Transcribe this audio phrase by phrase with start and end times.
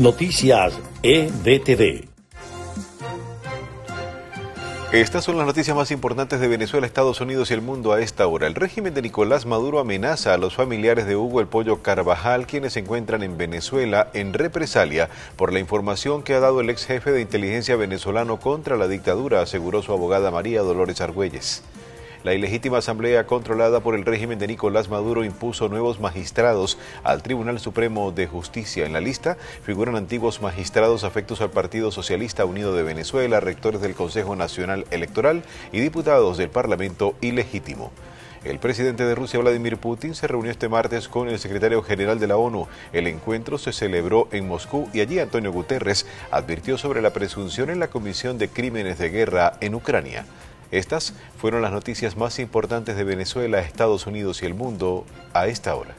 [0.00, 0.72] Noticias
[1.02, 2.08] EDTV.
[4.92, 8.26] Estas son las noticias más importantes de Venezuela, Estados Unidos y el mundo a esta
[8.26, 8.46] hora.
[8.46, 12.72] El régimen de Nicolás Maduro amenaza a los familiares de Hugo el Pollo Carvajal, quienes
[12.72, 17.12] se encuentran en Venezuela en represalia por la información que ha dado el ex jefe
[17.12, 21.62] de inteligencia venezolano contra la dictadura, aseguró su abogada María Dolores Argüelles.
[22.22, 27.58] La ilegítima asamblea controlada por el régimen de Nicolás Maduro impuso nuevos magistrados al Tribunal
[27.60, 28.84] Supremo de Justicia.
[28.84, 33.94] En la lista figuran antiguos magistrados afectos al Partido Socialista Unido de Venezuela, rectores del
[33.94, 37.90] Consejo Nacional Electoral y diputados del Parlamento ilegítimo.
[38.44, 42.26] El presidente de Rusia, Vladimir Putin, se reunió este martes con el secretario general de
[42.26, 42.68] la ONU.
[42.92, 47.80] El encuentro se celebró en Moscú y allí Antonio Guterres advirtió sobre la presunción en
[47.80, 50.26] la Comisión de Crímenes de Guerra en Ucrania.
[50.70, 55.74] Estas fueron las noticias más importantes de Venezuela, Estados Unidos y el mundo a esta
[55.74, 55.94] hora.